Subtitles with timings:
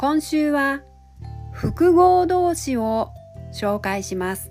[0.00, 0.80] 今週は
[1.52, 3.10] 複合動詞を
[3.52, 4.50] 紹介します。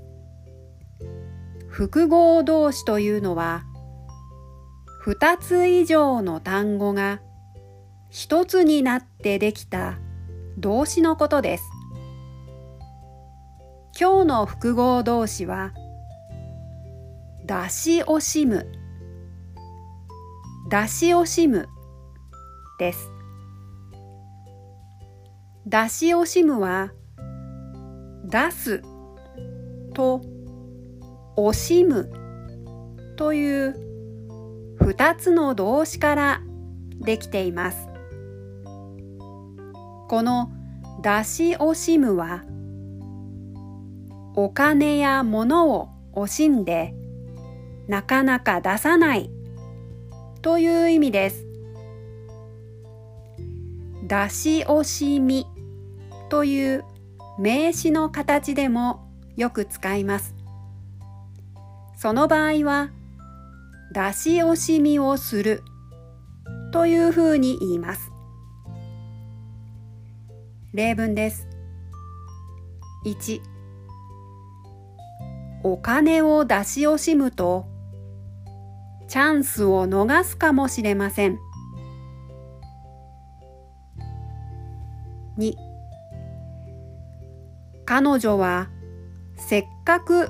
[1.67, 3.63] 複合動詞というのは
[5.05, 7.20] 2つ以上の単語が
[8.12, 9.98] 一つになってできた
[10.59, 11.63] 動詞のことです。
[13.99, 15.73] 今日の複合動詞は
[17.48, 18.71] 出し惜しむ。
[20.70, 21.68] 出し惜しむ
[22.77, 23.18] です。
[25.70, 26.91] 出し惜しむは
[28.25, 28.81] 出す
[29.93, 30.21] と
[31.37, 32.11] 惜しむ
[33.17, 33.76] という
[34.81, 36.41] 二つの動詞から
[36.99, 37.87] できています
[40.07, 40.51] この
[41.03, 42.43] 出し惜しむは
[44.35, 46.95] お金や物を惜しんで
[47.87, 49.29] なかなか出さない
[50.41, 51.49] という意味です。
[54.07, 55.45] 出し惜しみ
[56.30, 56.85] という
[57.40, 60.35] 名詞の形でもよく使います。
[61.96, 62.91] その場合は
[63.94, 65.63] 出し惜しみをする
[66.72, 68.12] というふうに言います。
[70.74, 71.47] 例文です。
[73.06, 73.41] 1
[75.63, 77.66] お金を出し惜しむと
[79.07, 81.40] チャンスを逃すかもしれません。
[85.38, 85.69] 2
[87.89, 88.69] 彼女は
[89.35, 90.29] せっかく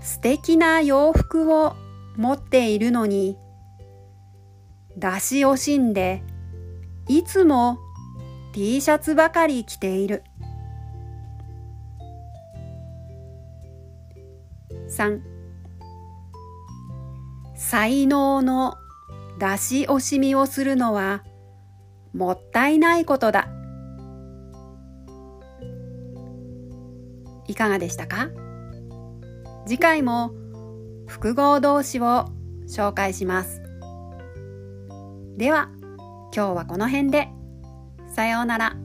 [0.00, 1.74] 素敵な洋服を
[2.14, 3.36] 持っているのに
[4.96, 6.22] 出し惜しんで
[7.08, 7.80] いつも
[8.52, 10.22] T シャツばかり着ている。
[14.88, 15.20] 3
[17.56, 18.76] 才能の
[19.40, 21.24] 出し惜しみをするのは
[22.14, 23.55] もったいないことだ。
[27.48, 28.28] いかがでしたか？
[29.66, 30.32] 次回も
[31.06, 32.26] 複合動詞を
[32.68, 33.62] 紹介します。
[35.36, 35.70] では
[36.34, 37.28] 今日はこの辺で
[38.08, 38.76] さようなら。